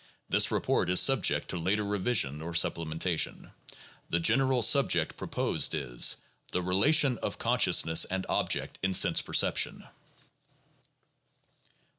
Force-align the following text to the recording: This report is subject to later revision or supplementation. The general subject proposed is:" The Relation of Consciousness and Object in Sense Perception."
This 0.29 0.49
report 0.49 0.89
is 0.89 0.99
subject 0.99 1.49
to 1.49 1.59
later 1.59 1.85
revision 1.85 2.41
or 2.41 2.53
supplementation. 2.53 3.51
The 4.09 4.19
general 4.19 4.63
subject 4.63 5.15
proposed 5.15 5.75
is:" 5.75 6.15
The 6.53 6.63
Relation 6.63 7.19
of 7.19 7.37
Consciousness 7.37 8.05
and 8.05 8.25
Object 8.27 8.79
in 8.81 8.95
Sense 8.95 9.21
Perception." 9.21 9.85